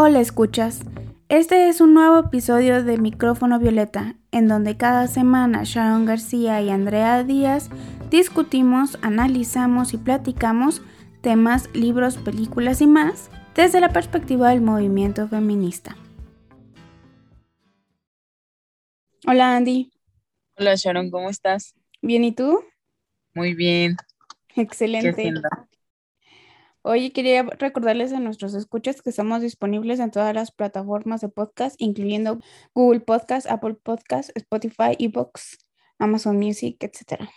[0.00, 0.82] Hola escuchas,
[1.28, 6.70] este es un nuevo episodio de Micrófono Violeta, en donde cada semana Sharon García y
[6.70, 7.68] Andrea Díaz
[8.08, 10.82] discutimos, analizamos y platicamos
[11.20, 15.96] temas, libros, películas y más desde la perspectiva del movimiento feminista.
[19.26, 19.90] Hola Andy.
[20.58, 21.74] Hola Sharon, ¿cómo estás?
[22.02, 22.60] Bien, ¿y tú?
[23.34, 23.96] Muy bien.
[24.54, 25.32] Excelente.
[26.82, 31.74] Hoy quería recordarles a nuestros escuchas que estamos disponibles en todas las plataformas de podcast,
[31.78, 32.40] incluyendo
[32.72, 35.58] Google Podcast, Apple Podcast, Spotify, Evox,
[35.98, 37.28] Amazon Music, etc.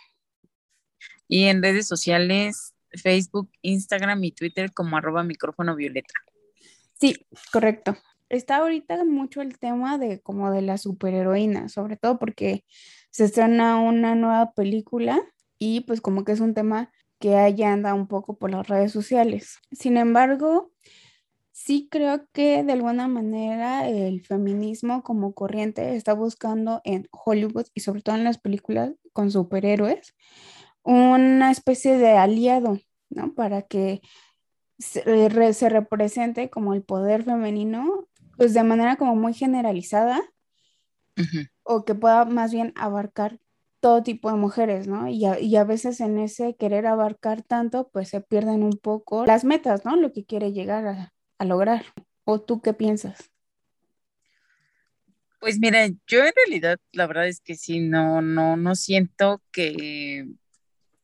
[1.26, 6.14] Y en redes sociales, Facebook, Instagram y Twitter como arroba micrófono violeta.
[7.00, 7.96] Sí, correcto.
[8.28, 12.64] Está ahorita mucho el tema de como de la superheroína, sobre todo porque
[13.10, 15.20] se estrena una nueva película
[15.58, 18.90] y pues como que es un tema que allá anda un poco por las redes
[18.90, 19.60] sociales.
[19.70, 20.72] Sin embargo,
[21.52, 27.82] sí creo que de alguna manera el feminismo como corriente está buscando en Hollywood y
[27.82, 30.16] sobre todo en las películas con superhéroes
[30.82, 33.34] una especie de aliado, ¿no?
[33.34, 34.00] Para que
[34.80, 35.28] se,
[35.68, 40.20] represente como el poder femenino, pues de manera como muy generalizada,
[41.62, 43.38] o que pueda más bien abarcar
[43.82, 45.08] todo tipo de mujeres, ¿no?
[45.08, 49.84] Y a, veces en ese querer abarcar tanto, pues se pierden un poco las metas,
[49.84, 49.96] ¿no?
[49.96, 51.84] Lo que quiere llegar a, a lograr.
[52.24, 53.32] ¿O tú qué piensas?
[55.40, 60.28] Pues mira, yo en realidad la verdad es que sí, no, no, no siento que,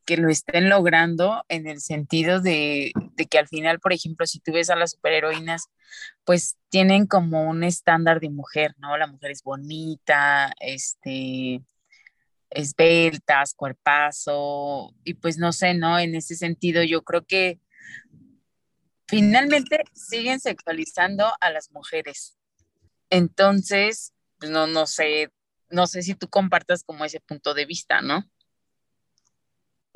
[0.04, 4.38] que lo estén logrando en el sentido de, de, que al final, por ejemplo, si
[4.38, 5.66] tú ves a las superheroínas,
[6.24, 8.96] pues tienen como un estándar de mujer, ¿no?
[8.96, 11.60] La mujer es bonita, este,
[12.50, 15.98] esbeltas, cuerpazo, y pues no sé, ¿no?
[15.98, 17.60] En ese sentido, yo creo que
[19.06, 22.38] finalmente siguen sexualizando a las mujeres.
[23.10, 25.30] Entonces, pues no, no sé,
[25.70, 28.24] no sé si tú compartas como ese punto de vista, ¿no?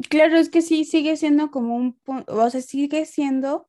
[0.08, 3.68] Claro, es que sí, sigue siendo como un, o sea, sigue siendo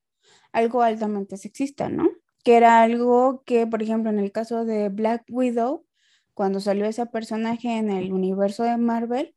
[0.51, 2.09] algo altamente sexista, ¿no?
[2.43, 5.85] Que era algo que, por ejemplo, en el caso de Black Widow,
[6.33, 9.35] cuando salió ese personaje en el universo de Marvel,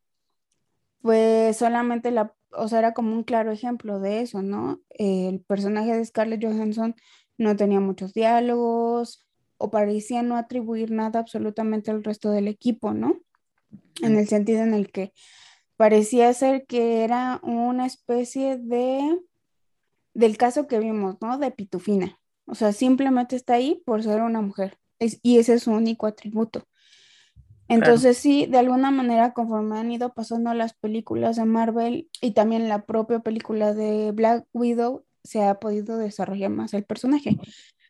[1.03, 4.81] pues solamente la, o sea, era como un claro ejemplo de eso, ¿no?
[4.91, 6.95] El personaje de Scarlett Johansson
[7.39, 9.27] no tenía muchos diálogos
[9.59, 13.21] o parecía no atribuir nada absolutamente al resto del equipo, ¿no?
[14.03, 15.13] En el sentido en el que
[15.77, 19.19] parecía ser que era una especie de,
[20.15, 21.39] del caso que vimos, ¿no?
[21.39, 22.19] De Pitufina.
[22.47, 24.79] O sea, simplemente está ahí por ser una mujer.
[24.99, 26.67] y ese es su único atributo.
[27.69, 32.69] Entonces sí, de alguna manera conforme han ido pasando las películas de Marvel y también
[32.69, 37.37] la propia película de Black Widow, se ha podido desarrollar más el personaje.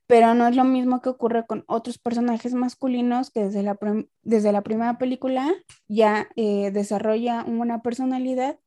[0.07, 3.77] Pero no es lo mismo que ocurre con otros personajes masculinos que desde la,
[4.23, 5.53] desde la primera película
[5.89, 8.59] ya eh, desarrolla una personalidad,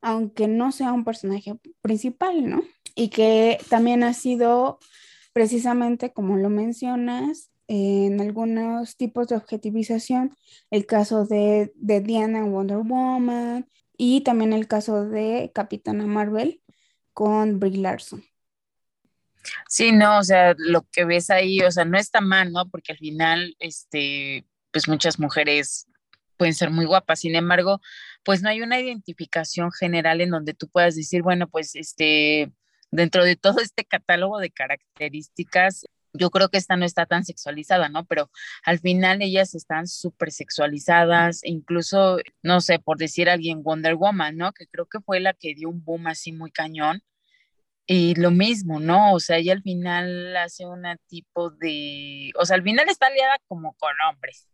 [0.00, 2.62] aunque no sea un personaje principal, ¿no?
[2.94, 4.78] Y que también ha sido
[5.34, 10.36] precisamente, como lo mencionas, en algunos tipos de objetivización,
[10.70, 16.62] el caso de, de Diana Wonder Woman y también el caso de Capitana Marvel
[17.12, 18.24] con Brie Larson.
[19.68, 22.68] Sí, no, o sea, lo que ves ahí, o sea, no está mal, ¿no?
[22.68, 25.86] Porque al final, este, pues muchas mujeres
[26.36, 27.80] pueden ser muy guapas, sin embargo,
[28.24, 32.52] pues no hay una identificación general en donde tú puedas decir, bueno, pues este,
[32.90, 37.88] dentro de todo este catálogo de características, yo creo que esta no está tan sexualizada,
[37.88, 38.04] ¿no?
[38.04, 38.30] Pero
[38.64, 44.52] al final ellas están súper sexualizadas, incluso, no sé, por decir alguien, Wonder Woman, ¿no?
[44.52, 47.02] Que creo que fue la que dio un boom así muy cañón.
[47.86, 49.12] Y lo mismo, ¿no?
[49.12, 53.38] O sea, ella al final hace un tipo de, o sea, al final está aliada
[53.46, 54.48] como con hombres.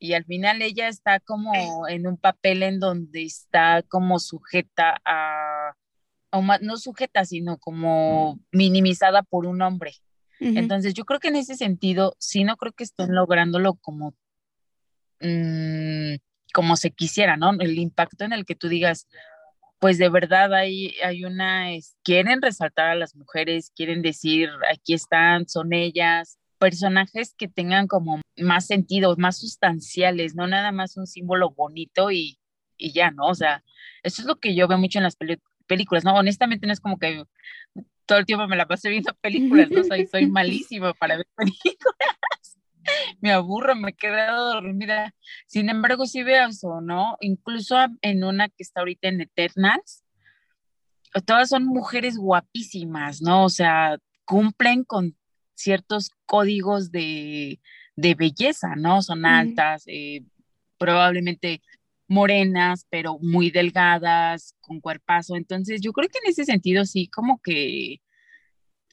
[0.00, 1.52] Y al final ella está como
[1.88, 5.74] en un papel en donde está como sujeta a,
[6.30, 9.92] o no sujeta, sino como minimizada por un hombre.
[10.40, 14.14] Entonces, yo creo que en ese sentido, sí, no creo que estén lográndolo como,
[15.20, 16.14] mm,
[16.54, 17.52] como se quisiera, ¿no?
[17.58, 19.08] El impacto en el que tú digas,
[19.80, 21.66] pues de verdad hay, hay una,
[22.02, 28.20] quieren resaltar a las mujeres, quieren decir, aquí están, son ellas, personajes que tengan como
[28.36, 32.38] más sentido, más sustanciales, no nada más un símbolo bonito y,
[32.76, 33.26] y ya, ¿no?
[33.26, 33.62] O sea,
[34.02, 35.16] eso es lo que yo veo mucho en las
[35.66, 36.14] películas, ¿no?
[36.14, 37.24] Honestamente no es como que
[38.08, 39.84] todo el tiempo me la pasé viendo películas, ¿no?
[39.84, 42.18] Soy, soy malísima para ver películas.
[43.20, 45.14] me aburro, me quedo dormida.
[45.46, 47.16] Sin embargo, sí veo eso, ¿no?
[47.20, 50.04] Incluso en una que está ahorita en Eternals,
[51.24, 53.44] todas son mujeres guapísimas, ¿no?
[53.44, 55.16] O sea, cumplen con
[55.54, 57.60] ciertos códigos de,
[57.96, 59.02] belleza, ¿no?
[59.02, 60.22] Son altas, eh,
[60.78, 61.60] probablemente
[62.08, 65.36] morenas, pero muy delgadas, con cuerpazo.
[65.36, 68.00] Entonces, yo creo que en ese sentido sí, como que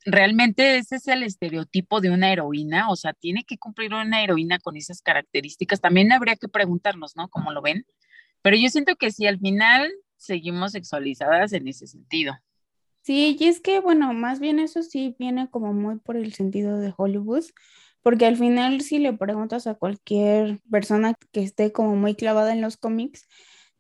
[0.06, 4.60] realmente ese es el estereotipo de una heroína, o sea, tiene que cumplir una heroína
[4.60, 5.82] con esas características.
[5.82, 7.28] También habría que preguntarnos, ¿no?
[7.30, 7.86] ¿Cómo lo ven?
[8.42, 12.34] Pero yo siento que sí, al final seguimos sexualizadas en ese sentido.
[13.02, 16.80] Sí, y es que, bueno, más bien eso sí viene como muy por el sentido
[16.80, 17.44] de Hollywood,
[18.06, 22.62] porque al final si le preguntas a cualquier persona que esté como muy clavada en
[22.62, 23.28] los cómics,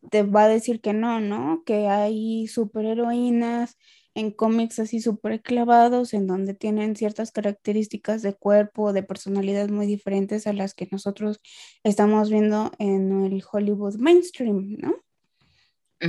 [0.10, 1.62] te va a decir que no, ¿no?
[1.63, 3.77] Que hay superheroínas
[4.16, 9.86] en cómics así súper clavados, en donde tienen ciertas características de cuerpo, de personalidad muy
[9.86, 11.39] diferentes a las que nosotros
[11.83, 14.95] estamos viendo en el Hollywood mainstream, ¿no?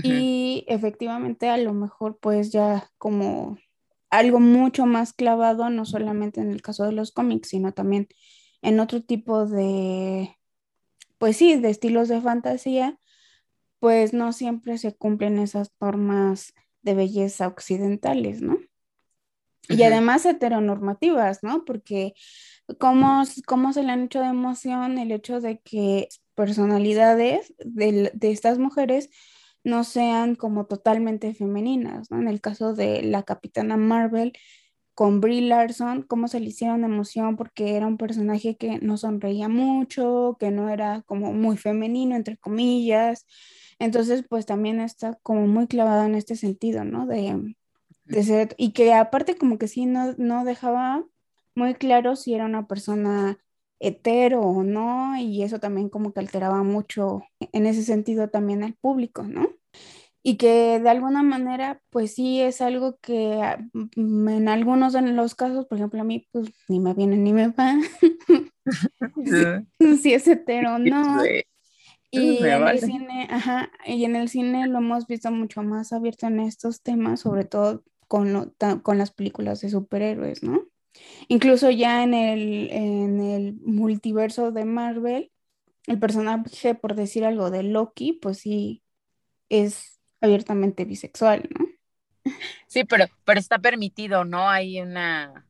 [0.03, 3.59] Y efectivamente a lo mejor pues ya como
[4.19, 8.09] algo mucho más clavado, no solamente en el caso de los cómics, sino también
[8.63, 10.37] en otro tipo de,
[11.19, 12.99] pues sí, de estilos de fantasía,
[13.79, 18.59] pues no siempre se cumplen esas normas de belleza occidentales, ¿no?
[19.69, 21.65] Y además heteronormativas, ¿no?
[21.65, 22.15] Porque
[22.79, 28.31] ¿cómo, ¿cómo, se le han hecho de emoción el hecho de que personalidades de, de
[28.31, 29.11] estas mujeres
[29.67, 32.21] no sean como totalmente femeninas, ¿no?
[32.21, 34.33] En el caso de la Capitana Marvel
[34.95, 39.49] con Brie Larson, cómo se le hicieron emoción porque era un personaje que no sonreía
[39.49, 43.27] mucho, que no era como muy femenino, entre comillas.
[43.81, 47.07] Entonces, pues también está como muy clavada en este sentido, ¿no?
[47.07, 47.57] De,
[48.05, 51.05] de ser, y que aparte como que sí no, no dejaba
[51.57, 53.37] muy claro si era una persona
[53.81, 58.75] hetero o no, y eso también como que alteraba mucho en ese sentido también al
[58.75, 59.49] público, ¿no?
[60.23, 65.03] Y que de alguna manera, pues sí es algo que ah, mm, en algunos de
[65.03, 67.77] los casos, por ejemplo, a mí, pues ni me viene ni me va.
[70.03, 71.23] si, es hetero o no.
[72.11, 76.27] Y en el cine, ajá, y en el cine lo hemos visto mucho más abierto
[76.27, 80.63] en estos temas, sobre todo con, con las películas de superhéroes, ¿no?
[81.29, 85.33] Incluso ya en el, en el multiverso de Marvel,
[85.87, 88.83] el personaje, por decir algo, de Loki, pues sí
[89.49, 91.67] es abiertamente bisexual, ¿no?
[92.67, 94.49] Sí, pero, pero está permitido, ¿no?
[94.49, 95.47] Hay una,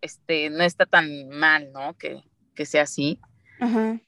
[0.00, 1.96] este, no está tan mal, ¿no?
[1.96, 2.22] Que,
[2.54, 3.18] que sea así.
[3.58, 4.00] Ajá.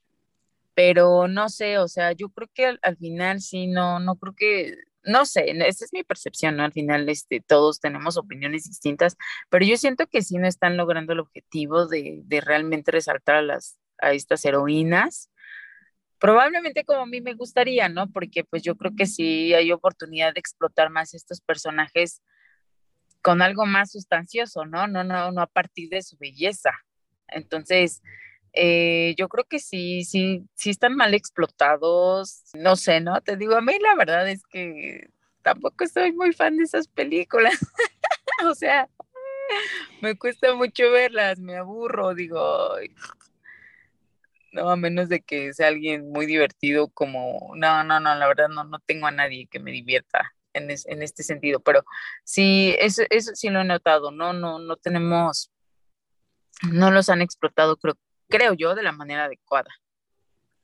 [0.75, 4.35] Pero no sé, o sea, yo creo que al, al final sí, no, no creo
[4.35, 6.65] que no sé, esa es mi percepción, ¿no?
[6.65, 9.17] Al final, este, todos tenemos opiniones distintas,
[9.51, 13.79] pero yo siento que sí no están logrando el objetivo de, realmente resaltar a las,
[13.99, 15.31] a estas heroínas,
[16.19, 18.11] probablemente como a mí me gustaría, ¿no?
[18.11, 22.23] Porque pues yo creo que sí hay oportunidad de explotar más estos personajes
[23.23, 24.87] con algo más sustancioso, ¿no?
[24.87, 26.71] No, no, no a partir de su belleza.
[27.29, 28.03] Entonces,
[28.53, 32.45] eh, yo creo que sí, sí, sí están mal explotados.
[32.55, 33.21] No sé, ¿no?
[33.21, 35.09] Te digo, a mí la verdad es que
[35.43, 37.59] tampoco soy muy fan de esas películas.
[38.45, 38.89] o sea,
[40.01, 42.71] me cuesta mucho verlas, me aburro, digo.
[44.53, 48.49] No, a menos de que sea alguien muy divertido como, no, no, no, la verdad
[48.49, 51.85] no, no tengo a nadie que me divierta en, en este sentido, pero
[52.25, 55.51] sí, eso, eso sí lo he notado, no, no, no tenemos,
[56.71, 57.97] no los han explotado, creo,
[58.33, 59.71] creo yo, de la manera adecuada.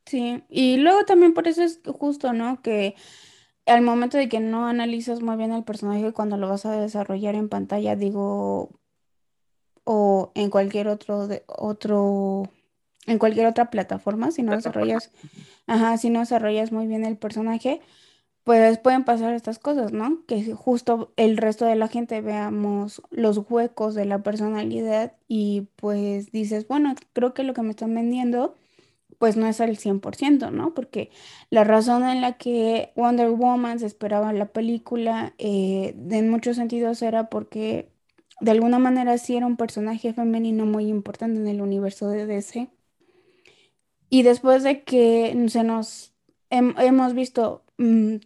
[0.07, 2.63] Sí, y luego también por eso es justo, ¿no?
[2.63, 2.97] Que
[3.67, 7.35] al momento de que no analizas muy bien el personaje cuando lo vas a desarrollar
[7.35, 8.71] en pantalla, digo,
[9.85, 12.51] o en cualquier otro, de, otro,
[13.07, 15.11] en cualquier otra plataforma, si no desarrollas,
[15.67, 17.83] ajá, si no desarrollas muy bien el personaje,
[18.49, 20.25] pues pueden pasar estas cosas, ¿no?
[20.27, 26.33] Que justo el resto de la gente veamos los huecos de la personalidad y pues
[26.33, 28.57] dices, bueno, creo que lo que me están vendiendo
[29.19, 30.73] pues no es al 100%, ¿no?
[30.73, 31.11] Porque
[31.51, 37.03] la razón en la que Wonder Woman se esperaba la película eh, en muchos sentidos
[37.03, 37.91] era porque
[38.41, 42.71] de alguna manera sí era un personaje femenino muy importante en el universo de DC.
[44.09, 46.15] Y después de que se nos
[46.51, 48.17] hemos visto mm,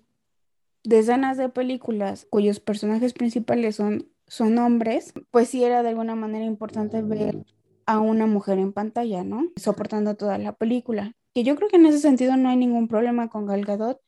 [0.85, 6.45] decenas de películas cuyos personajes principales son, son hombres, pues sí era de alguna manera
[6.45, 7.45] importante ver
[7.87, 9.49] a una mujer en pantalla, ¿no?
[9.57, 11.13] Soportando toda la película.
[11.35, 14.01] Que yo creo que en ese sentido no hay ningún problema con Gal Gadot,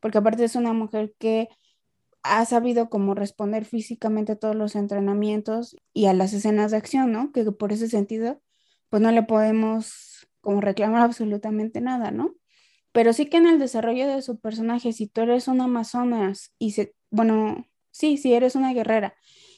[0.00, 1.48] porque aparte es una mujer que
[2.22, 7.12] ha sabido cómo responder físicamente a todos los entrenamientos y a las escenas de acción,
[7.12, 7.32] ¿no?
[7.32, 8.40] Que por ese sentido,
[8.88, 12.34] pues no le podemos como reclamar absolutamente nada, ¿no?
[12.92, 16.72] Pero sí que en el desarrollo de su personaje, si tú eres una amazonas y
[16.72, 19.14] se, bueno, sí, si eres una guerrera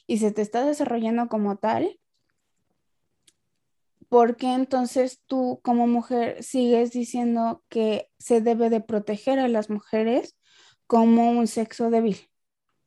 [0.07, 1.99] y se te está desarrollando como tal,
[4.09, 9.71] ¿por qué entonces tú como mujer sigues diciendo que se debe de proteger a las
[9.71, 10.37] mujeres
[10.87, 12.19] como un sexo débil?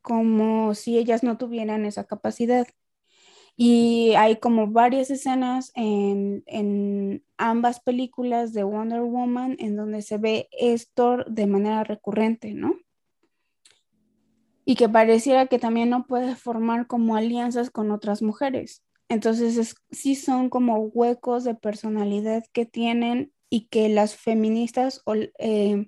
[0.02, 2.66] Como si ellas no tuvieran esa capacidad.
[3.60, 10.20] Y hay como varias escenas en, en, ambas películas de Wonder Woman en donde se
[10.20, 12.76] ve esto de manera recurrente, ¿no?
[14.64, 18.84] Y que pareciera que también no puede formar como alianzas con otras mujeres.
[19.10, 25.02] Entonces, sí son como huecos de personalidad que tienen y que las feministas,
[25.40, 25.88] eh,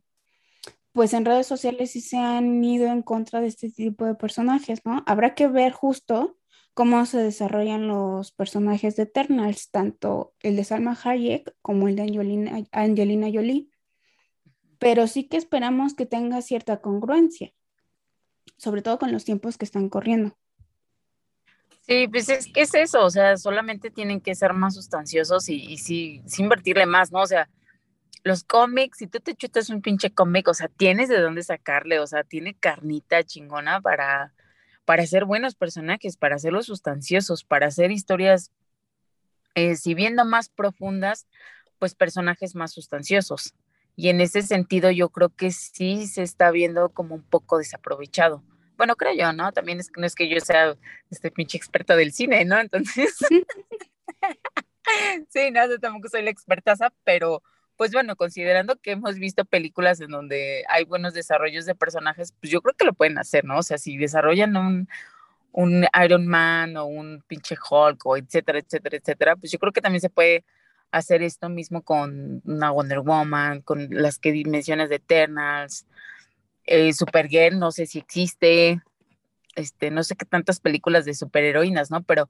[0.93, 4.79] pues en redes sociales sí se han ido en contra de este tipo de personajes,
[4.85, 5.03] ¿no?
[5.05, 6.38] Habrá que ver justo
[6.79, 12.03] cómo se desarrollan los personajes de Eternals, tanto el de Salma Hayek como el de
[12.03, 13.67] Angelina, Angelina Jolie.
[14.77, 17.51] Pero sí que esperamos que tenga cierta congruencia,
[18.55, 20.37] sobre todo con los tiempos que están corriendo.
[21.81, 25.55] Sí, pues es que es eso, o sea, solamente tienen que ser más sustanciosos y,
[25.55, 27.19] y sí, invertirle más, ¿no?
[27.19, 27.49] O sea,
[28.23, 31.99] los cómics, si tú te chutas un pinche cómic, o sea, tienes de dónde sacarle,
[31.99, 34.33] o sea, tiene carnita chingona para,
[34.89, 38.51] para ser buenos personajes, para hacerlos sustanciosos, para hacer historias,
[39.53, 41.27] eh, si bien no más profundas,
[41.77, 43.53] pues personajes más sustanciosos.
[43.95, 48.43] Y en ese sentido yo creo que sí se está viendo como un poco desaprovechado
[48.77, 49.51] bueno, creo yo, ¿no?
[49.51, 50.75] También es que no es que yo sea
[51.11, 52.57] este pinche experta del cine, ¿no?
[52.59, 53.15] Entonces,
[55.29, 57.43] sí, no, yo tampoco soy la expertaza, pero
[57.79, 62.51] pues bueno, considerando que hemos visto películas en donde hay buenos desarrollos de personajes, pues
[62.51, 63.57] yo creo que lo pueden hacer, ¿no?
[63.57, 64.89] O sea, si desarrollan un,
[65.53, 69.79] un Iron Man o un pinche Hulk o etcétera, etcétera, etcétera, pues yo creo que
[69.79, 70.43] también se puede
[70.91, 75.85] hacer esto mismo con una Wonder Woman, con las que mencionas de Eternals,
[76.65, 78.81] eh, Supergirl, no sé si existe,
[79.55, 82.03] este, no sé qué tantas películas de superheroínas, ¿no?
[82.03, 82.29] Pero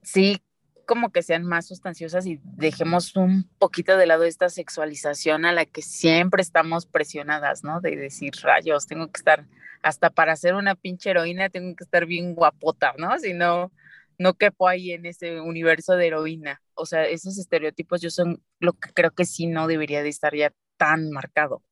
[0.00, 0.40] sí,
[0.84, 5.64] como que sean más sustanciosas y dejemos un poquito de lado esta sexualización a la
[5.64, 7.80] que siempre estamos presionadas, ¿no?
[7.80, 9.46] De decir, rayos, tengo que estar,
[9.82, 13.18] hasta para ser una pinche heroína, tengo que estar bien guapota, ¿no?
[13.18, 13.72] Si no,
[14.18, 16.60] no quepo ahí en ese universo de heroína.
[16.74, 20.34] O sea, esos estereotipos yo son lo que creo que sí no debería de estar
[20.34, 21.62] ya tan marcado.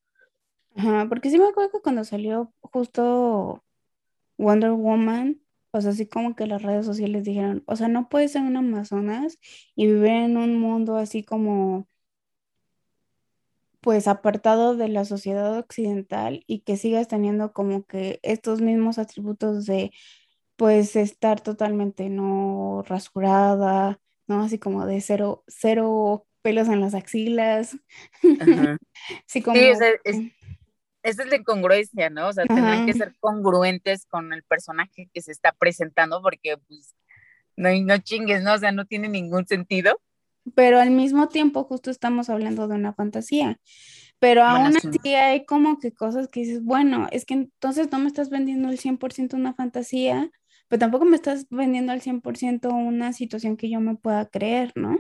[0.77, 3.63] Ajá, porque sí me acuerdo que cuando salió justo
[4.39, 5.42] Wonder Woman,
[5.73, 8.57] o sea, así como que las redes sociales dijeron, o sea, no puedes ser un
[8.57, 9.39] Amazonas
[9.75, 11.89] y vivir en un mundo así como,
[13.81, 19.67] pues, apartado de la sociedad occidental y que sigas teniendo como que estos mismos atributos
[19.67, 19.93] de,
[20.57, 23.99] pues, estar totalmente no rasurada,
[24.29, 24.43] ¿no?
[24.43, 27.77] Así como de cero, cero pelos en las axilas.
[29.27, 29.57] Sí, como...
[29.57, 30.33] Sí,
[31.03, 32.29] esa es la incongruencia, ¿no?
[32.29, 36.95] O sea, tendrán que ser congruentes con el personaje que se está presentando porque, pues,
[37.57, 38.55] no, no chingues, ¿no?
[38.55, 40.01] O sea, no tiene ningún sentido.
[40.55, 43.61] Pero al mismo tiempo, justo estamos hablando de una fantasía.
[44.19, 48.07] Pero aún así hay como que cosas que dices, bueno, es que entonces no me
[48.07, 50.31] estás vendiendo el 100% una fantasía,
[50.69, 54.99] pero tampoco me estás vendiendo al 100% una situación que yo me pueda creer, ¿no?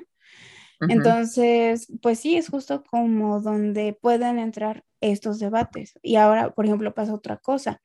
[0.88, 5.98] Entonces, pues sí, es justo como donde pueden entrar estos debates.
[6.02, 7.80] Y ahora, por ejemplo, pasa otra cosa,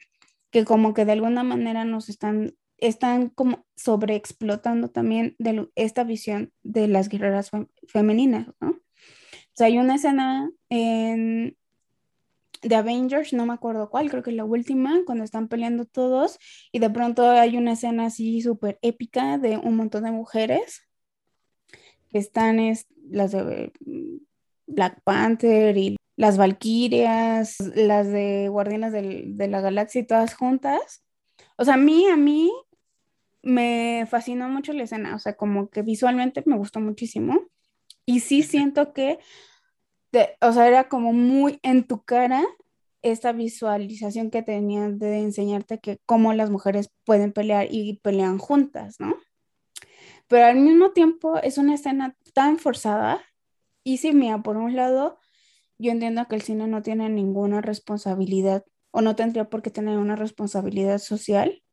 [0.52, 6.52] que como que de alguna manera nos están, están como sobreexplotando también de esta visión
[6.64, 7.52] de las guerreras
[7.88, 8.70] femeninas, ¿no?
[8.70, 11.58] O sea, hay una escena en
[12.62, 16.40] de Avengers, no me acuerdo cuál, creo que es la última, cuando están peleando todos
[16.72, 20.87] y de pronto hay una escena así súper épica de un montón de mujeres
[22.12, 24.18] están es, las de mm,
[24.68, 31.04] Black Panther y las Valkyrias, las de Guardianes de la Galaxia y todas juntas.
[31.58, 32.52] O sea, a mí, a mí
[33.44, 37.42] me fascinó mucho la escena, o sea, como que visualmente me gustó muchísimo.
[38.06, 39.20] Y sí siento que,
[40.42, 42.44] o sea, era como muy en tu cara
[43.02, 48.96] esta visualización que tenían de enseñarte que cómo las mujeres pueden pelear y pelean juntas,
[49.00, 49.16] ¿no?
[50.28, 53.22] Pero al mismo tiempo es una escena tan forzada.
[53.84, 55.18] Y sí, mira, por un lado,
[55.78, 59.98] yo entiendo que el cine no tiene ninguna responsabilidad o no tendría por qué tener
[59.98, 61.64] una responsabilidad social,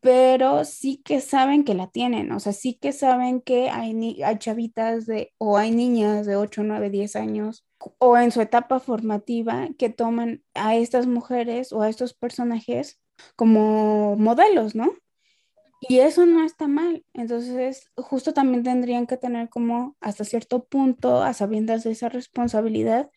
[0.00, 4.38] pero sí que saben que la tienen, o sea, sí que saben que hay, hay
[4.38, 7.64] chavitas de, o hay niñas de 8, 9, 10 años
[7.98, 13.00] o en su etapa formativa que toman a estas mujeres o a estos personajes
[13.36, 14.92] como modelos, ¿no?
[15.88, 17.04] Y eso no está mal.
[17.12, 23.10] Entonces, justo también tendrían que tener como hasta cierto punto, a sabiendas de esa responsabilidad,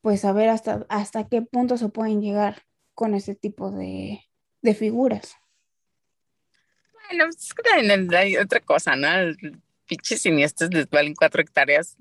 [0.00, 2.62] pues saber hasta, hasta qué punto se pueden llegar
[2.94, 4.20] con ese tipo de,
[4.76, 5.36] figuras.
[7.08, 9.08] Bueno, es que hay otra cosa, ¿no?
[9.88, 11.96] pinches cineastas les valen cuatro hectáreas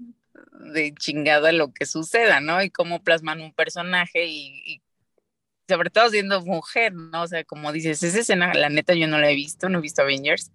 [0.74, 2.62] de chingada lo que suceda, ¿no?
[2.62, 4.82] Y cómo plasman un personaje y,
[5.68, 7.24] sobre todo siendo mujer, ¿no?
[7.24, 9.82] O sea, como dices, esa escena, la neta yo no la he visto, no he
[9.82, 10.52] visto Avengers,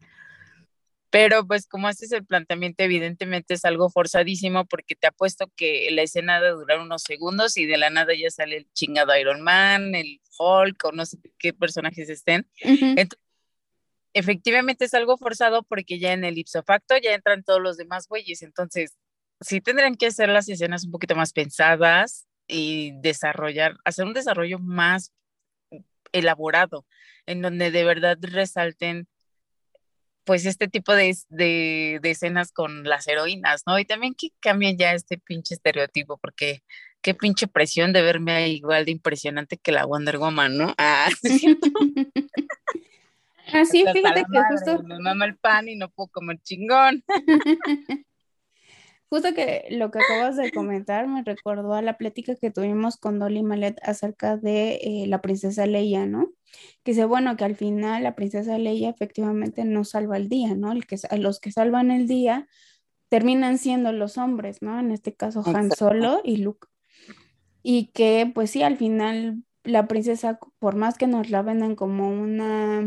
[1.11, 6.01] pero pues como haces el planteamiento, evidentemente es algo forzadísimo porque te apuesto que la
[6.01, 9.95] escena de durar unos segundos y de la nada ya sale el chingado Iron Man,
[9.95, 12.49] el Hulk o no sé qué personajes estén.
[12.63, 13.21] Entonces,
[14.15, 18.09] efectivamente es algo forzado porque ya en el ipso facto ya entran todos los demás
[18.09, 18.97] güeyes, entonces
[19.41, 24.59] sí tendrían que hacer las escenas un poquito más pensadas y desarrollar, hacer un desarrollo
[24.59, 25.13] más
[26.13, 26.87] elaborado,
[27.27, 29.09] en donde de verdad resalten
[30.25, 33.79] pues este tipo de, de, escenas con las heroínas, ¿no?
[33.79, 36.63] Y también que cambien ya este pinche estereotipo, porque
[37.01, 40.75] qué pinche presión de verme igual de impresionante que la Wonder Woman, ¿no?
[40.79, 41.09] Ah,
[43.53, 44.83] Así, ah, fíjate que justo.
[44.85, 47.03] Me mama el pan y no puedo comer chingón.
[49.13, 53.19] Justo que lo que acabas de comentar me recordó a la plática que tuvimos con
[53.19, 56.33] Dolly Malet acerca de eh, la princesa Leia, ¿no?
[56.83, 60.73] Que dice, bueno, que al final la princesa Leia efectivamente no salva el día, ¿no?
[60.73, 62.49] El que, los que salvan el día
[63.11, 64.81] terminan siendo los hombres, ¿no?
[64.81, 66.69] En este caso Han Solo y Luke.
[67.63, 72.09] Y que pues sí, al final la princesa, por más que nos la vendan como
[72.09, 72.83] una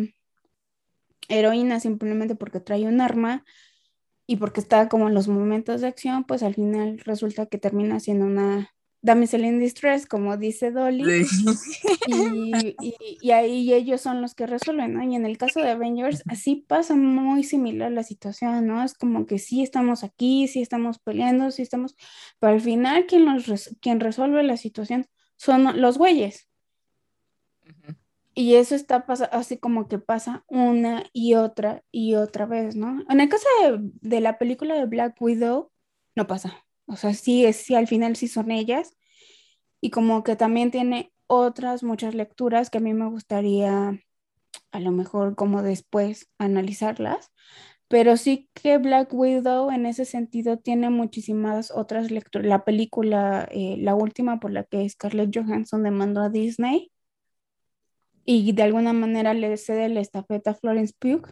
[1.30, 3.46] heroína simplemente porque trae un arma,
[4.28, 8.00] y porque está como en los momentos de acción, pues al final resulta que termina
[8.00, 11.26] siendo una damsel in distress, como dice Dolly,
[12.08, 15.04] y, y, ahí ellos son los que resuelven, ¿no?
[15.04, 18.84] Y en el caso de Avengers, así pasa muy similar la situación, ¿no?
[18.84, 21.96] Es como que sí estamos aquí, sí estamos peleando, sí estamos,
[22.40, 25.06] pero al final quien, los, quien resuelve la situación
[25.38, 26.50] son los güeyes.
[28.38, 28.98] Y eso está
[29.32, 33.02] así como que pasa una y otra y otra vez, ¿no?
[33.10, 33.48] En el caso
[34.02, 35.72] de, la película de Black Widow,
[36.16, 36.66] no pasa.
[36.86, 38.98] O sea, sí, es, sí, al final sí son ellas.
[39.80, 44.02] Y como que también tiene otras muchas lecturas que a mí me gustaría
[44.72, 47.32] a lo mejor como después analizarlas.
[47.88, 52.48] Pero sí que Black Widow en ese sentido tiene muchísimas otras lecturas.
[52.48, 56.92] La película, eh, la última por la que Scarlett Johansson demandó a Disney,
[58.26, 61.28] y de alguna manera le cede la estafeta a Florence Pugh,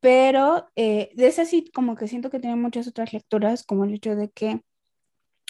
[0.00, 3.94] pero eh, de ese sí como que siento que tiene muchas otras lecturas, como el
[3.94, 4.62] hecho de que,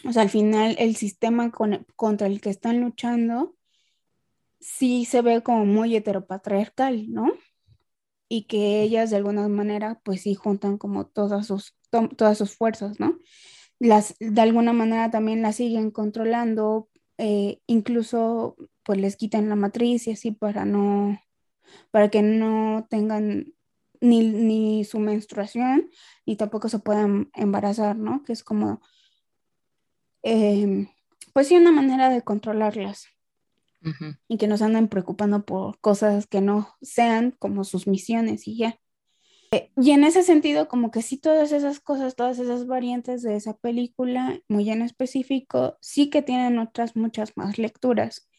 [0.04, 1.50] o sea, al final el sistema
[1.96, 3.56] contra el que están luchando
[4.60, 7.32] sí se ve como muy heteropatriarcal, ¿no?
[8.28, 11.76] Y que ellas de alguna manera pues sí juntan como todas sus,
[12.16, 13.18] todas sus fuerzas, ¿no?
[13.80, 18.56] Las, de alguna manera también las siguen controlando, eh, incluso
[18.90, 21.16] pues les quitan la matriz y así para no,
[21.92, 23.54] para que no tengan
[24.00, 25.88] ni, su menstruación
[26.24, 28.24] y tampoco se puedan embarazar, ¿no?
[28.24, 28.80] Que es como,
[30.24, 30.88] em,
[31.32, 33.06] pues sí, una manera de controlarlas
[34.26, 38.80] y que nos anden preocupando por cosas que no sean como sus misiones y ya.
[39.52, 43.36] Eh, y en ese sentido, como que sí, todas esas cosas, todas esas variantes de
[43.36, 48.29] esa película, muy en específico, sí que tienen otras muchas más lecturas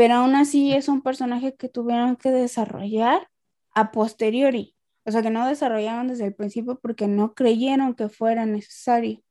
[0.00, 3.28] pero aún así es un personaje que tuvieron que desarrollar
[3.74, 8.46] a posteriori, o sea que no desarrollaron desde el principio porque no creyeron que fuera
[8.46, 9.22] necesario.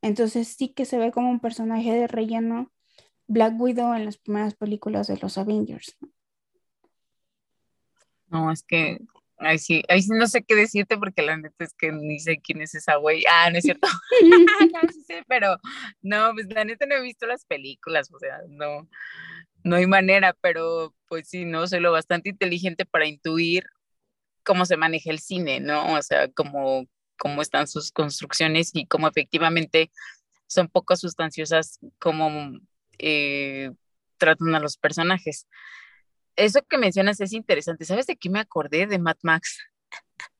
[0.00, 2.70] Entonces sí que se ve como un personaje de relleno
[3.26, 5.98] Black Widow en las primeras películas de los Avengers.
[8.28, 9.00] No, es que
[9.38, 12.38] ahí sí, ahí sí no sé qué decirte porque la neta es que ni sé
[12.38, 13.24] quién es esa güey.
[13.28, 13.88] Ah, no es cierto.
[14.22, 15.56] no sé, pero
[16.00, 18.88] no, pues la neta no he visto las películas, o sea, no,
[19.64, 21.66] no hay manera, pero pues sí, ¿no?
[21.66, 23.64] Soy lo bastante inteligente para intuir
[24.44, 25.94] cómo se maneja el cine, ¿no?
[25.94, 26.86] O sea, cómo,
[27.18, 29.90] cómo están sus construcciones y cómo efectivamente
[30.46, 32.58] son poco sustanciosas, cómo
[32.98, 33.70] eh,
[34.18, 35.46] tratan a los personajes.
[36.36, 37.84] Eso que mencionas es interesante.
[37.84, 39.58] ¿Sabes de qué me acordé de Mad Max?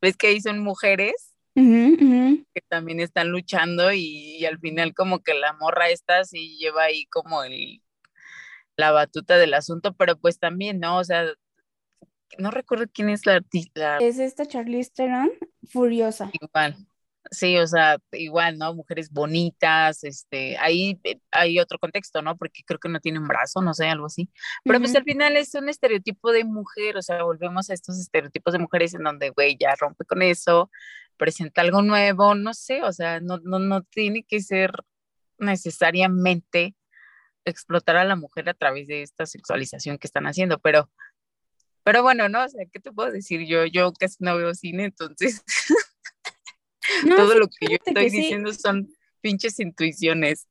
[0.00, 1.34] ¿Ves que ahí son mujeres?
[1.54, 6.84] que también están luchando y, y, al final como que la morra esta sí lleva
[6.84, 7.82] ahí como el,
[8.78, 10.98] la batuta del asunto, pero pues también, ¿no?
[10.98, 11.26] O sea,
[12.38, 13.98] no recuerdo quién es la artista.
[13.98, 15.30] Es esta Charlize Theron,
[15.68, 16.30] furiosa.
[16.40, 16.76] Igual.
[17.30, 18.72] Sí, o sea, igual, ¿no?
[18.74, 22.38] Mujeres bonitas, este, ahí eh, hay otro contexto, ¿no?
[22.38, 24.30] Porque creo que no tiene un brazo, no sé, algo así.
[24.64, 28.52] Pero pues al final es un estereotipo de mujer, o sea, volvemos a estos estereotipos
[28.52, 30.70] de mujeres en donde, güey, ya rompe con eso,
[31.18, 34.70] presenta algo nuevo, no sé, o sea, no, no, no tiene que ser
[35.38, 36.76] necesariamente
[37.50, 40.90] explotar a la mujer a través de esta sexualización que están haciendo, pero,
[41.84, 42.44] pero bueno, ¿no?
[42.44, 43.46] O sea, ¿qué te puedo decir?
[43.46, 45.42] Yo, yo casi no veo cine, entonces.
[47.16, 48.88] Todo lo que yo estoy diciendo son
[49.20, 50.48] pinches intuiciones.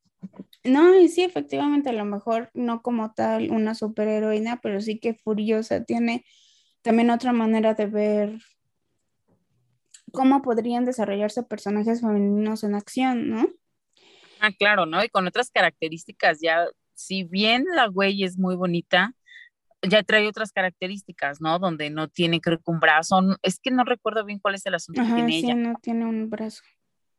[0.63, 5.13] No, y sí, efectivamente, a lo mejor no como tal una superheroína, pero sí que
[5.13, 6.25] Furiosa tiene
[6.81, 8.39] también otra manera de ver
[10.11, 13.47] cómo podrían desarrollarse personajes femeninos en acción, ¿no?
[14.39, 15.03] Ah, claro, ¿no?
[15.03, 19.13] Y con otras características, ya, si bien la güey es muy bonita,
[19.87, 21.59] ya trae otras características, ¿no?
[21.59, 24.73] Donde no tiene, creo que un brazo, es que no recuerdo bien cuál es el
[24.73, 26.63] asunto que tiene sí, no tiene un brazo.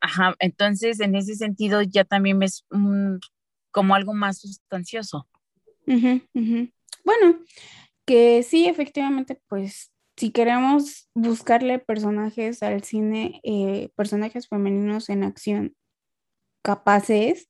[0.01, 2.65] Ajá, entonces en ese sentido ya también es
[3.71, 5.27] como algo más sustancioso.
[5.85, 7.39] Bueno,
[8.05, 15.75] que sí, efectivamente, pues si queremos buscarle personajes al cine, eh, personajes femeninos en acción
[16.61, 17.48] capaces,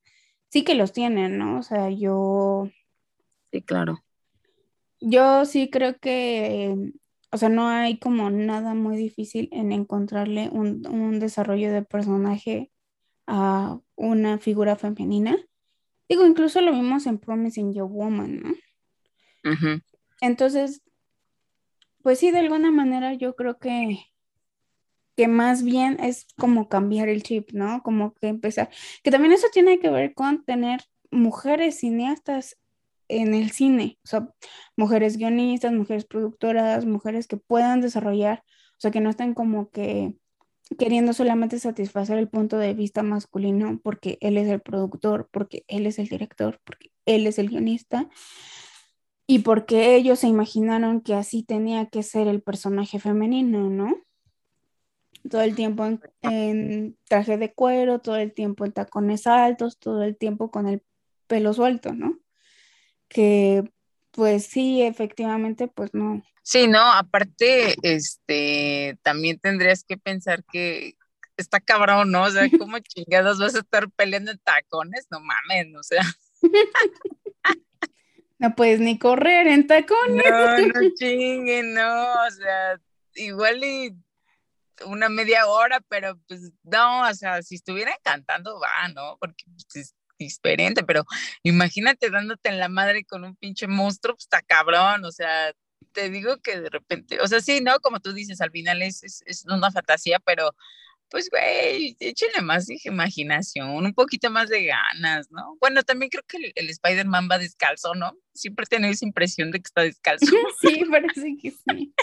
[0.49, 1.59] sí que los tienen, ¿no?
[1.59, 2.69] O sea, yo...
[3.51, 4.03] Sí, claro.
[4.99, 6.91] Yo sí creo que
[7.31, 12.71] o sea, no hay como nada muy difícil en encontrarle un, desarrollo de personaje
[13.27, 15.37] a una figura femenina.
[16.07, 18.53] Digo, incluso lo vimos en Promising Young Woman, ¿no?
[20.21, 20.81] Entonces,
[22.01, 23.99] pues sí, de alguna manera yo creo que,
[25.19, 27.83] que más bien es como cambiar el chip, ¿no?
[27.83, 28.69] Como que empezar,
[29.03, 30.79] que también eso tiene que ver con tener
[31.11, 32.57] mujeres cineastas
[33.09, 34.29] en el cine, o sea,
[34.77, 40.13] mujeres guionistas, mujeres productoras, mujeres que puedan desarrollar, o sea, que no estén como que
[40.77, 45.85] queriendo solamente satisfacer el punto de vista masculino porque él es el productor, porque él
[45.85, 48.07] es el director, porque él es el guionista
[49.27, 53.97] y porque ellos se imaginaron que así tenía que ser el personaje femenino, ¿no?
[55.27, 60.03] Todo el tiempo en, en traje de cuero, todo el tiempo en tacones altos, todo
[60.03, 60.83] el tiempo con el
[61.27, 62.19] pelo suelto, ¿no?
[63.09, 63.69] que
[64.11, 66.23] pues sí, efectivamente, pues no.
[66.43, 70.95] Sí, no, aparte, este, también tendrías que pensar que
[71.37, 72.23] está cabrón, ¿no?
[72.23, 75.07] O sea, ¿cómo chingados vas a estar peleando en tacones?
[75.11, 76.01] No mames, o sea.
[78.41, 80.23] No puedes ni correr en tacones.
[80.31, 82.79] No, no chinguen, no, o sea,
[83.15, 83.93] igual y
[84.85, 89.17] una media hora, pero pues no, o sea, si estuvieran cantando va, ¿no?
[89.19, 91.05] Porque pues, diferente, pero
[91.43, 95.53] imagínate dándote en la madre con un pinche monstruo, pues está cabrón, o sea,
[95.93, 97.79] te digo que de repente, o sea, sí, ¿no?
[97.79, 100.53] Como tú dices, al final es, es, una fantasía, pero
[101.09, 105.57] pues, güey, échenle más imaginación, un poquito más de ganas, ¿no?
[105.59, 108.15] Bueno, también creo que el, Spider-Man va descalzo, ¿no?
[108.33, 110.25] Siempre tengo esa impresión de que está descalzo.
[110.61, 111.93] Sí, parece que sí.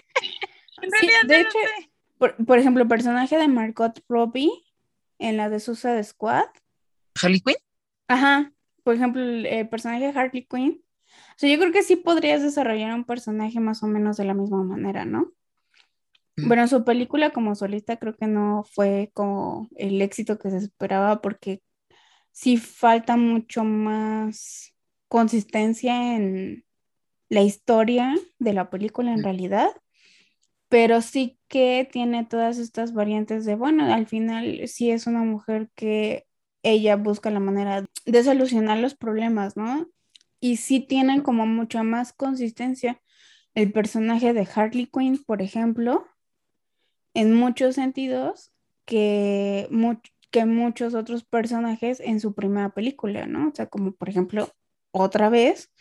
[1.29, 1.59] de hecho,
[2.19, 4.51] por, por, ejemplo, el personaje de Margot Robbie
[5.19, 6.49] en la de Suicide Squad.
[7.21, 7.57] ¿Harley Quinn?
[8.09, 8.53] Ajá,
[8.83, 10.83] por ejemplo, el, personaje de Harley Quinn.
[11.09, 14.35] O sea, yo creo que sí podrías desarrollar un personaje más o menos de la
[14.35, 15.33] misma manera, ¿no?
[16.37, 16.49] Mm.
[16.49, 21.21] Bueno, su película como solista creo que no fue como el éxito que se esperaba
[21.21, 21.63] porque
[22.33, 24.75] sí falta mucho más
[25.09, 26.65] consistencia en
[27.29, 29.25] la historia de la película en mm.
[29.25, 29.71] realidad,
[30.69, 35.71] pero sí que tiene todas estas variantes de, bueno, al final sí es una mujer
[35.75, 36.27] que
[36.63, 39.89] ella busca la manera de solucionar los problemas, ¿no?
[40.41, 43.01] Y sí tienen como mucha más consistencia
[43.55, 46.07] el personaje de Harley Quinn, por ejemplo,
[47.15, 48.53] en muchos sentidos
[48.85, 49.69] que,
[50.31, 53.49] que muchos otros personajes en su primera película, ¿no?
[53.49, 54.49] O sea, como por ejemplo,
[54.91, 55.73] otra vez,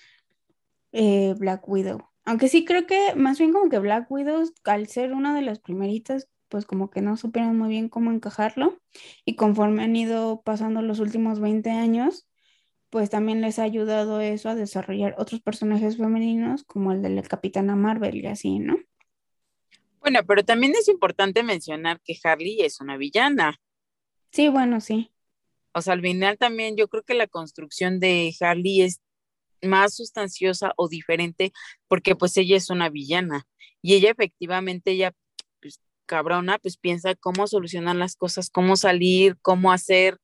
[0.91, 2.14] eh, Black Widow.
[2.25, 5.59] Aunque sí creo que más bien como que Black Widow, al ser una de las
[5.59, 8.79] primeritas, pues como que no supieron muy bien cómo encajarlo
[9.25, 12.27] y conforme han ido pasando los últimos 20 años,
[12.89, 17.21] pues también les ha ayudado eso a desarrollar otros personajes femeninos como el de la
[17.23, 18.77] Capitana Marvel y así, ¿no?
[19.99, 23.59] Bueno, pero también es importante mencionar que Harley es una villana.
[24.31, 25.11] Sí, bueno, sí.
[25.73, 29.01] O sea, al final también yo creo que la construcción de Harley es
[29.65, 31.51] más sustanciosa o diferente
[31.87, 33.47] porque pues ella es una villana
[33.81, 35.13] y ella efectivamente ella
[36.05, 40.17] cabrona, pues piensa cómo solucionar las cosas, cómo salir, cómo hacer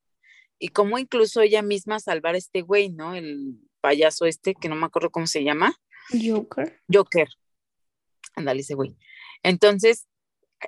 [0.59, 3.15] y cómo incluso ella misma salvar a este güey, ¿no?
[3.15, 5.75] El payaso este, que no me acuerdo cómo se llama.
[6.09, 6.79] Joker.
[6.91, 7.27] Joker.
[8.35, 8.95] Ándale ese güey.
[9.43, 10.07] Entonces,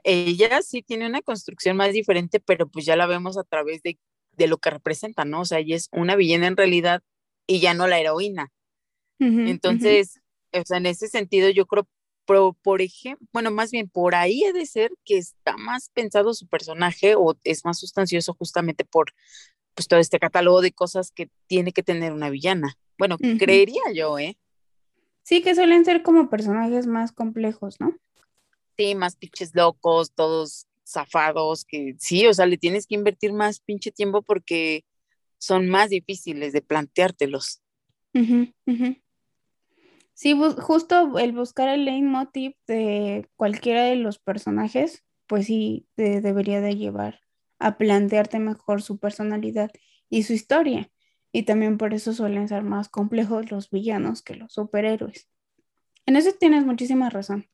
[0.04, 4.00] ella sí tiene una construcción más diferente, pero pues ya la vemos a través de,
[4.32, 5.42] de lo que representa, ¿no?
[5.42, 7.02] O sea, ella es una villana en realidad
[7.46, 8.52] y ya no la heroína.
[9.24, 10.20] Entonces,
[10.52, 11.88] o sea, en ese sentido, yo creo
[12.26, 16.34] pero, por ejemplo, bueno, más bien por ahí he de ser que está más pensado
[16.34, 19.14] su personaje o es más sustancioso justamente por
[19.74, 22.78] pues todo este catálogo de cosas que tiene que tener una villana.
[22.98, 24.38] Bueno, creería yo, ¿eh?
[25.24, 27.98] Sí, que suelen ser como personajes más complejos, ¿no?
[28.78, 33.60] Sí, más pinches locos, todos zafados, que sí, o sea, le tienes que invertir más
[33.60, 34.86] pinche tiempo porque
[35.38, 37.62] son más difíciles de planteártelos.
[40.14, 46.62] Sí, justo el buscar el leitmotiv de cualquiera de los personajes, pues sí, te debería
[46.62, 47.20] de llevar
[47.60, 49.72] a plantearte mejor su personalidad
[50.10, 50.92] y su historia.
[51.32, 55.30] Y también por eso suelen ser más complejos los villanos que los superhéroes.
[56.06, 57.48] En eso tienes muchísima razón.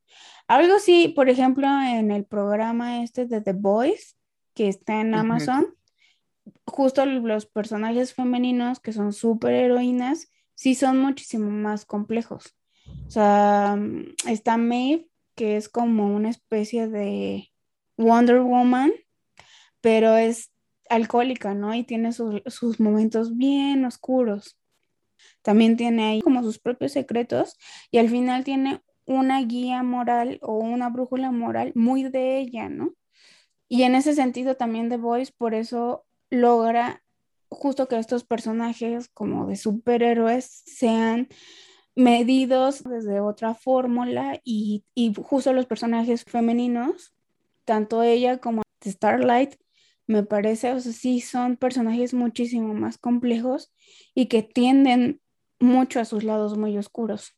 [0.48, 4.18] Algo sí, por ejemplo, en el programa este de The Boys,
[4.54, 5.76] que está en Amazon,
[6.66, 12.54] justo los personajes femeninos que son superheroínas, sí son muchísimo más complejos.
[13.08, 13.80] O sea,
[14.28, 17.50] está Maeve, que es como una especie de
[17.96, 18.92] Wonder Woman,
[19.80, 20.52] pero es
[20.90, 21.74] alcohólica, ¿no?
[21.74, 24.60] Y tiene sus, momentos bien oscuros.
[25.44, 27.56] También tiene ahí como sus propios secretos
[27.90, 32.96] y al final tiene una guía moral o una brújula moral muy de ella, ¿no?
[33.70, 37.02] Y en ese sentido también The Voice por eso logra
[37.50, 41.28] justo que estos personajes como de superhéroes sean
[41.96, 47.14] medidos desde otra fórmula y, y justo los personajes femeninos,
[47.66, 49.56] tanto ella como Starlight,
[50.08, 53.72] me parece, o sea, sí son personajes muchísimo más complejos
[54.16, 55.22] y que tienden
[55.60, 57.36] mucho a sus lados muy oscuros.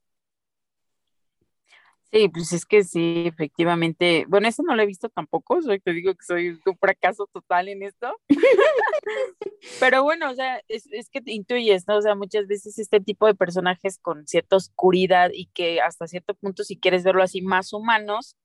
[2.13, 4.25] Sí, pues es que sí, efectivamente.
[4.27, 7.69] Bueno, eso no lo he visto tampoco, soy, te digo que soy un fracaso total
[7.69, 8.13] en esto.
[9.79, 11.97] Pero bueno, o sea, es, es que intuyes, ¿no?
[11.97, 16.33] O sea, muchas veces este tipo de personajes con cierta oscuridad y que hasta cierto
[16.33, 18.35] punto, si quieres verlo así, más humanos,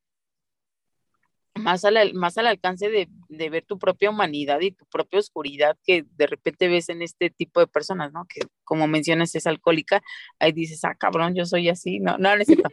[1.56, 5.76] más al, más al alcance de, de, ver tu propia humanidad y tu propia oscuridad
[5.84, 8.26] que de repente ves en este tipo de personas, ¿no?
[8.26, 10.02] Que como mencionas es alcohólica,
[10.38, 12.68] ahí dices, ah, cabrón, yo soy así, no, no, necesito.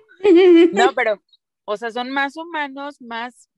[0.74, 1.22] No, pero,
[1.65, 3.50] o sea, son más humanos, más,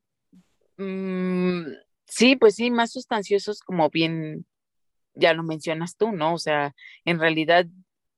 [0.78, 1.64] mmm,
[2.06, 4.46] sí, pues sí, más sustanciosos, como bien,
[5.14, 6.34] ya lo mencionas tú, ¿no?
[6.34, 7.66] O sea, en realidad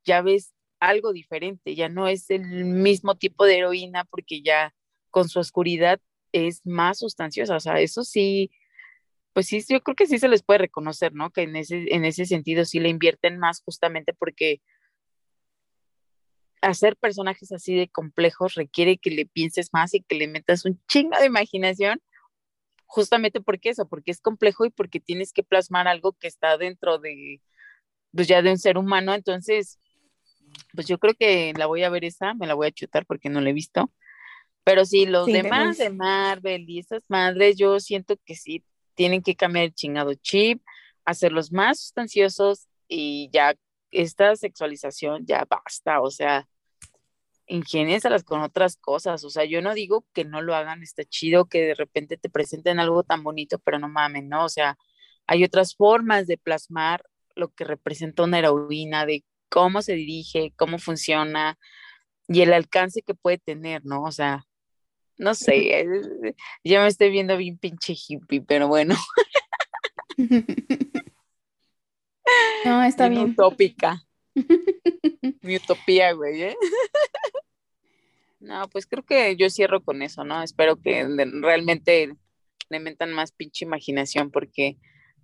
[0.04, 4.74] ya ves algo diferente, ya no es el mismo tipo de heroína porque ya
[5.10, 6.00] con su oscuridad
[6.46, 8.52] es más sustanciosa, o sea, eso sí,
[9.34, 11.32] pues sí, yo creo que sí se les puede reconocer, ¿no?
[11.32, 14.62] Que en ese, en ese sentido sí le invierten más justamente porque
[16.62, 20.82] hacer personajes así de complejos requiere que le pienses más y que le metas un
[20.88, 22.02] chingo de imaginación,
[22.86, 26.98] justamente porque eso, porque es complejo y porque tienes que plasmar algo que está dentro
[26.98, 27.42] de,
[28.14, 29.80] pues ya de un ser humano, entonces,
[30.74, 33.30] pues yo creo que la voy a ver esa, me la voy a chutar porque
[33.30, 33.92] no la he visto,
[34.68, 39.34] pero sí, los demás de Marvel y esas madres, yo siento que sí tienen que
[39.34, 40.62] cambiar el chingado chip,
[41.06, 43.56] hacerlos más sustanciosos y ya
[43.92, 46.50] esta sexualización ya basta, o sea,
[47.46, 51.46] ingeniénsalas con otras cosas, o sea, yo no digo que no lo hagan, está chido
[51.46, 54.44] que de repente te presenten algo tan bonito, pero no mamen, ¿no?
[54.44, 54.78] O sea,
[55.28, 60.78] hay otras formas de plasmar lo que representa una heroína, de cómo se dirige, cómo
[60.78, 61.58] funciona
[62.28, 64.04] y el alcance que puede tener, ¿no?
[64.04, 64.47] O sea,
[65.18, 65.86] no sé,
[66.64, 68.96] ya me estoy viendo bien pinche hippie, pero bueno.
[72.66, 73.32] No, está bien.
[73.32, 74.04] Utópica.
[75.42, 76.58] Mi utopía, güey, ¿eh?
[78.40, 80.44] No, pues creo que yo cierro con eso, ¿no?
[80.44, 81.08] Espero que
[81.42, 82.14] realmente
[82.70, 84.78] le metan más pinche imaginación porque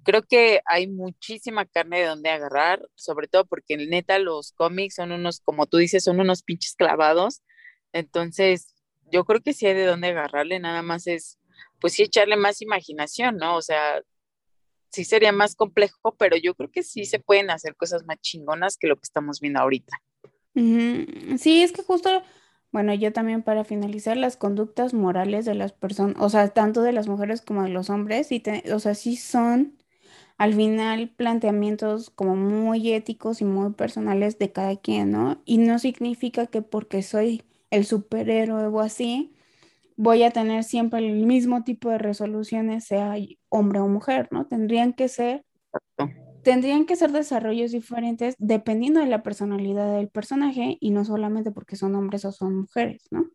[0.03, 5.11] creo que hay muchísima carne de donde agarrar, sobre todo porque neta los cómics son
[5.11, 7.43] unos, como tú dices, son unos pinches clavados.
[7.91, 8.72] Entonces,
[9.13, 11.39] yo creo que sí hay de dónde agarrarle, nada más es,
[11.79, 13.55] pues sí, echarle más imaginación, ¿no?
[13.55, 14.01] O sea,
[14.89, 18.75] sí sería más complejo, pero yo creo que sí se pueden hacer cosas más chingonas
[18.75, 20.01] que lo que estamos viendo ahorita.
[20.55, 22.23] Sí, es que justo,
[22.71, 26.91] bueno, yo también para finalizar, las conductas morales de las personas, o sea, tanto de
[26.91, 29.77] las mujeres como de los hombres, y o sea, sí son
[30.37, 35.41] al final planteamientos como muy éticos y muy personales de cada quien, ¿no?
[35.45, 37.43] Y no significa que porque soy
[37.73, 39.33] el superhéroe o así,
[39.97, 43.15] voy a tener siempre el mismo tipo de resoluciones, sea
[43.49, 44.45] hombre o mujer, ¿no?
[44.45, 45.43] Tendrían que ser,
[46.43, 51.75] tendrían que ser desarrollos diferentes dependiendo de la personalidad del personaje y no solamente porque
[51.75, 53.25] son hombres o son mujeres, ¿no?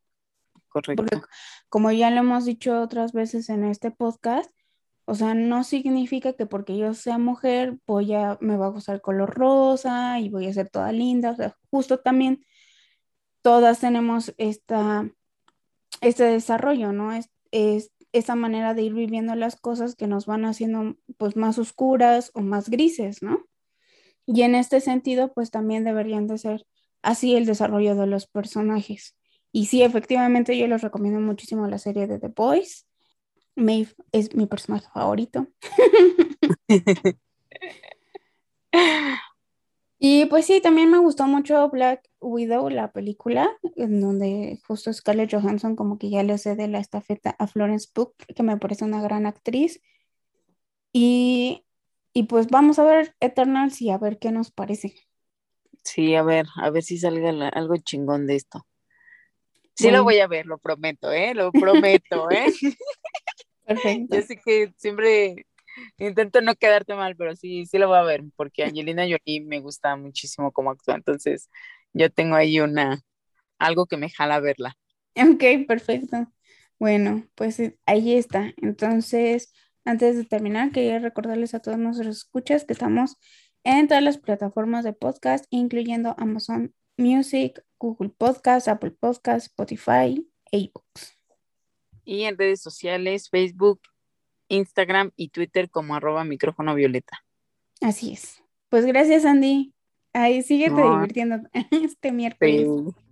[0.69, 1.03] Correcto.
[1.03, 1.27] Porque
[1.69, 4.53] como ya lo hemos dicho otras veces en este podcast,
[5.05, 9.01] o sea, no significa que porque yo sea mujer voy a, me va a gustar
[9.01, 12.45] color rosa y voy a ser toda linda, o sea, justo también
[13.49, 15.11] todas tenemos esta,
[16.03, 17.15] este desarrollo, ¿no?
[17.15, 21.59] Es, es esa manera de ir viviendo las cosas que nos van haciendo pues más
[21.59, 23.47] oscuras o más grises, ¿no?
[24.27, 26.67] Y en este sentido, pues también deberían de ser
[27.01, 29.17] así el desarrollo de los personajes.
[29.51, 32.87] Y sí, efectivamente, yo les recomiendo muchísimo la serie de The Boys.
[33.57, 35.49] Maeve es mi personaje favorito.
[39.99, 45.33] y pues sí, también me gustó mucho Black Widow, la película, en donde justo Scarlett
[45.33, 49.03] Johansson como que ya le cede la estafeta a Florence Pugh, que me parece una
[49.03, 49.83] gran actriz.
[50.93, 51.65] Y,
[52.13, 54.95] y pues vamos a ver Eternals y a ver qué nos parece.
[55.83, 58.67] Sí, a ver, a ver si salga algo chingón de esto.
[59.75, 61.35] Sí lo voy a ver, lo prometo, ¿eh?
[61.35, 62.53] Lo prometo, ¿eh?
[63.67, 64.17] Perfecto.
[64.17, 65.47] Yo sé que siempre
[65.99, 69.61] intento no quedarte mal, pero sí, sí lo voy a ver, porque Angelina Jolie me
[69.61, 71.51] gusta muchísimo cómo actúa, entonces
[71.93, 73.01] yo tengo ahí una,
[73.59, 74.77] algo que me jala verla.
[75.17, 76.33] Ok, perfecto.
[76.79, 78.53] Bueno, pues eh, ahí está.
[78.59, 79.53] Entonces,
[79.85, 83.17] antes de terminar, quería recordarles a todos nuestros escuchas que estamos
[83.65, 90.59] en todas las plataformas de podcast, incluyendo Amazon Music, Google Podcast, Apple Podcast, Spotify e
[90.59, 91.17] iBooks.
[92.05, 93.81] Y en redes sociales, Facebook,
[94.49, 97.25] Instagram y Twitter como arroba micrófono violeta.
[97.81, 98.43] Así es.
[98.69, 99.73] Pues gracias, Andy.
[100.13, 101.37] Ahí síguete divirtiendo
[101.71, 102.67] este miércoles.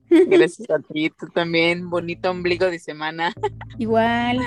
[0.29, 1.91] Gracias a ti, tú también.
[1.91, 3.33] Bonito ombligo de semana.
[3.77, 4.39] Igual.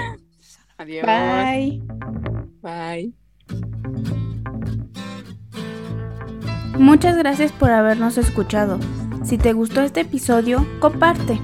[0.77, 1.05] Adiós.
[1.05, 1.83] Bye.
[2.61, 3.13] Bye.
[6.77, 8.79] Muchas gracias por habernos escuchado.
[9.25, 11.37] Si te gustó este episodio, comparte.